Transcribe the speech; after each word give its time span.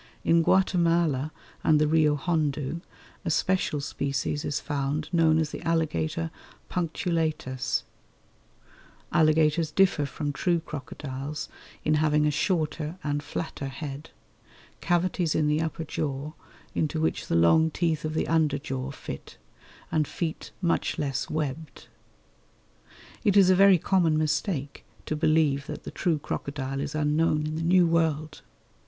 In 0.23 0.41
Guatemala 0.41 1.31
and 1.63 1.79
the 1.79 1.87
Rio 1.87 2.15
Hondu 2.15 2.81
a 3.23 3.29
special 3.29 3.79
species 3.79 4.43
is 4.43 4.59
found 4.59 5.07
known 5.13 5.37
as 5.37 5.51
the 5.51 5.61
Alligator 5.61 6.31
punctulatus. 6.71 7.83
Alligators 9.11 9.69
differ 9.69 10.07
from 10.07 10.33
true 10.33 10.59
crocodiles 10.59 11.49
in 11.85 11.93
having 12.01 12.25
a 12.25 12.31
shorter 12.31 12.97
and 13.03 13.21
flatter 13.21 13.67
head, 13.67 14.09
cavities 14.81 15.35
in 15.35 15.45
the 15.45 15.61
upper 15.61 15.83
jaw 15.83 16.31
into 16.73 16.99
which 16.99 17.27
the 17.27 17.35
long 17.35 17.69
teeth 17.69 18.03
of 18.03 18.15
the 18.15 18.27
under 18.27 18.57
jaw 18.57 18.89
fit, 18.89 19.37
and 19.91 20.07
feet 20.07 20.49
much 20.63 20.97
less 20.97 21.29
webbed. 21.29 21.85
It 23.23 23.37
is 23.37 23.51
a 23.51 23.55
very 23.55 23.77
common 23.77 24.17
mistake 24.17 24.83
to 25.05 25.15
believe 25.15 25.67
that 25.67 25.83
the 25.83 25.91
true 25.91 26.17
crocodile 26.17 26.79
is 26.81 26.95
unknown 26.95 27.45
in 27.45 27.55
the 27.55 27.61
New 27.61 27.85
World. 27.85 28.41